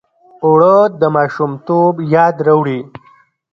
اوړه 0.43 0.75
د 1.01 1.03
ماشومتوب 1.15 1.93
یاد 2.15 2.35
راوړي 2.47 2.79